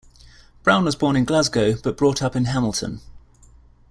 Brown 0.63 0.83
was 0.85 0.95
born 0.95 1.15
in 1.15 1.25
Glasgow, 1.25 1.75
but 1.75 1.95
brought 1.95 2.23
up 2.23 2.35
in 2.35 2.45
Hamilton. 2.45 3.01